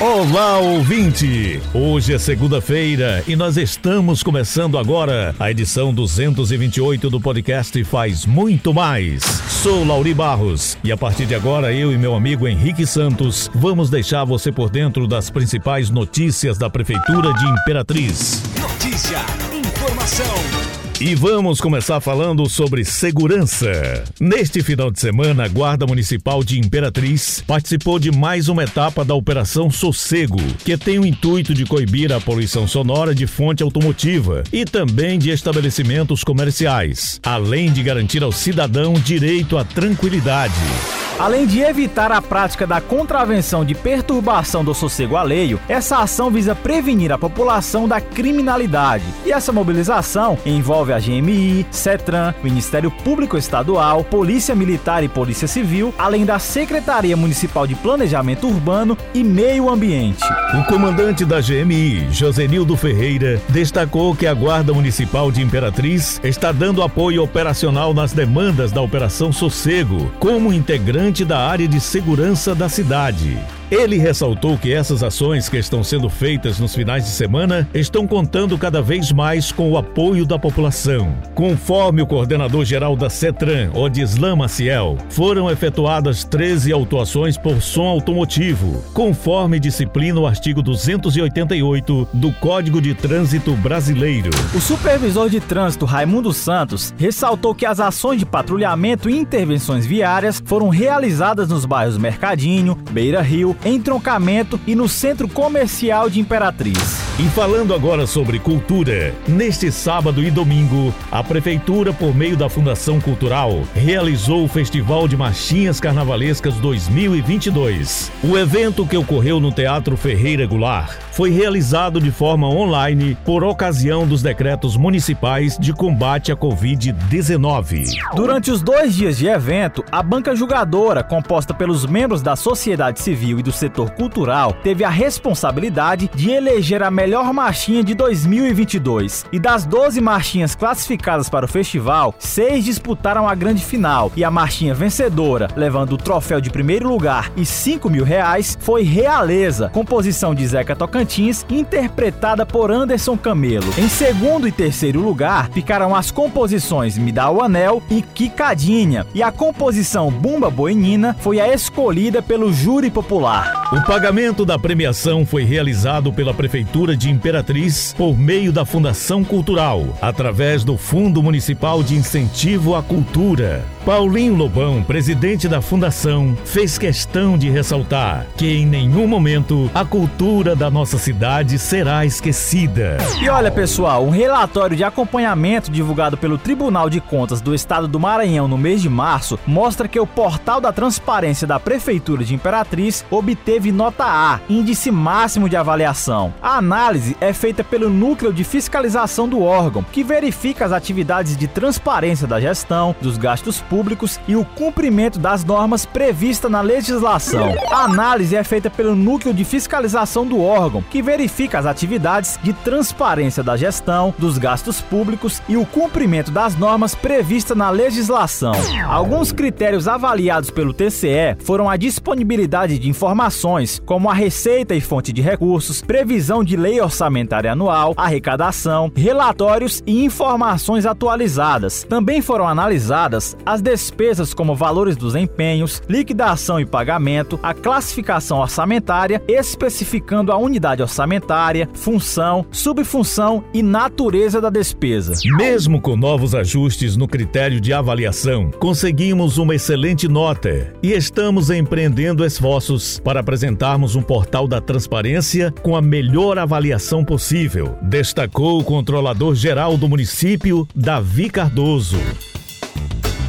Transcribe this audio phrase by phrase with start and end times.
[0.00, 1.60] Olá, ouvinte!
[1.74, 8.72] Hoje é segunda-feira e nós estamos começando agora a edição 228 do podcast Faz Muito
[8.72, 9.22] Mais.
[9.62, 13.90] Sou Lauri Barros e a partir de agora eu e meu amigo Henrique Santos vamos
[13.90, 18.42] deixar você por dentro das principais notícias da Prefeitura de Imperatriz.
[18.58, 19.18] Notícia,
[19.52, 24.04] informação e vamos começar falando sobre segurança.
[24.20, 29.14] Neste final de semana, a Guarda Municipal de Imperatriz participou de mais uma etapa da
[29.14, 34.66] Operação Sossego, que tem o intuito de coibir a poluição sonora de fonte automotiva e
[34.66, 40.99] também de estabelecimentos comerciais, além de garantir ao cidadão direito à tranquilidade.
[41.20, 46.54] Além de evitar a prática da contravenção de perturbação do sossego alheio, essa ação visa
[46.54, 49.04] prevenir a população da criminalidade.
[49.26, 55.92] E essa mobilização envolve a GMI, CETRAN, Ministério Público Estadual, Polícia Militar e Polícia Civil,
[55.98, 60.24] além da Secretaria Municipal de Planejamento Urbano e Meio Ambiente.
[60.58, 66.82] O comandante da GMI, Josenildo Ferreira, destacou que a Guarda Municipal de Imperatriz está dando
[66.82, 73.36] apoio operacional nas demandas da Operação Sossego, como integrante da área de segurança da cidade.
[73.70, 78.58] Ele ressaltou que essas ações que estão sendo feitas nos finais de semana estão contando
[78.58, 81.14] cada vez mais com o apoio da população.
[81.36, 89.60] Conforme o coordenador-geral da CETRAN, Odislan Maciel, foram efetuadas 13 autuações por som automotivo, conforme
[89.60, 94.30] disciplina o artigo 288 do Código de Trânsito Brasileiro.
[94.52, 100.42] O supervisor de trânsito Raimundo Santos ressaltou que as ações de patrulhamento e intervenções viárias
[100.44, 107.09] foram realizadas nos bairros Mercadinho, Beira Rio, entroncamento e no Centro Comercial de Imperatriz.
[107.20, 112.98] E falando agora sobre cultura, neste sábado e domingo, a Prefeitura, por meio da Fundação
[112.98, 118.10] Cultural, realizou o Festival de Marchinhas Carnavalescas 2022.
[118.24, 124.06] O evento que ocorreu no Teatro Ferreira Goulart foi realizado de forma online por ocasião
[124.06, 127.84] dos decretos municipais de combate à Covid-19.
[128.14, 133.38] Durante os dois dias de evento, a banca julgadora, composta pelos membros da sociedade civil
[133.38, 139.26] e do setor cultural, teve a responsabilidade de eleger a melhor melhor marchinha de 2022.
[139.32, 144.12] E das 12 marchinhas classificadas para o festival, seis disputaram a grande final.
[144.16, 148.84] E a marchinha vencedora, levando o troféu de primeiro lugar e 5 mil reais, foi
[148.84, 153.74] Realeza, composição de Zeca Tocantins, interpretada por Anderson Camelo.
[153.76, 159.04] Em segundo e terceiro lugar, ficaram as composições Me Dá o Anel e Quicadinha.
[159.12, 163.59] E a composição Bumba Boinina foi a escolhida pelo júri popular.
[163.72, 169.96] O pagamento da premiação foi realizado pela Prefeitura de Imperatriz por meio da Fundação Cultural,
[170.02, 173.64] através do Fundo Municipal de Incentivo à Cultura.
[173.90, 180.54] Paulinho Lobão, presidente da fundação, fez questão de ressaltar que em nenhum momento a cultura
[180.54, 182.98] da nossa cidade será esquecida.
[183.20, 187.98] E olha, pessoal, um relatório de acompanhamento divulgado pelo Tribunal de Contas do Estado do
[187.98, 193.04] Maranhão no mês de março mostra que o portal da transparência da Prefeitura de Imperatriz
[193.10, 196.32] obteve nota A, índice máximo de avaliação.
[196.40, 201.48] A análise é feita pelo núcleo de fiscalização do órgão, que verifica as atividades de
[201.48, 203.79] transparência da gestão, dos gastos públicos
[204.26, 207.54] e o cumprimento das normas previstas na legislação.
[207.70, 212.52] A análise é feita pelo núcleo de fiscalização do órgão, que verifica as atividades de
[212.52, 218.52] transparência da gestão, dos gastos públicos e o cumprimento das normas previstas na legislação.
[218.86, 225.12] Alguns critérios avaliados pelo TCE foram a disponibilidade de informações, como a receita e fonte
[225.12, 231.84] de recursos, previsão de lei orçamentária anual, arrecadação, relatórios e informações atualizadas.
[231.88, 238.38] Também foram analisadas as as despesas como valores dos empenhos, liquidação e pagamento, a classificação
[238.38, 245.12] orçamentária, especificando a unidade orçamentária, função, subfunção e natureza da despesa.
[245.36, 252.24] Mesmo com novos ajustes no critério de avaliação, conseguimos uma excelente nota e estamos empreendendo
[252.24, 259.34] esforços para apresentarmos um portal da transparência com a melhor avaliação possível, destacou o controlador
[259.34, 261.98] geral do município, Davi Cardoso.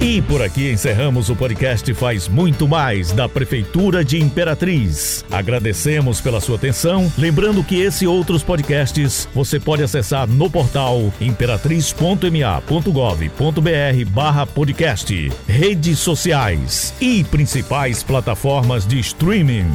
[0.00, 5.22] E por aqui encerramos o podcast Faz Muito Mais da Prefeitura de Imperatriz.
[5.30, 7.12] Agradecemos pela sua atenção.
[7.18, 15.98] Lembrando que esse e outros podcasts você pode acessar no portal imperatriz.ma.gov.br barra podcast, redes
[15.98, 19.66] sociais e principais plataformas de streaming.